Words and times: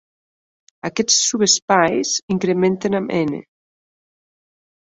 Aquests 0.89 1.17
subespais 1.25 2.15
incrementen 2.37 3.01
amb 3.01 3.15
"n". 3.21 3.43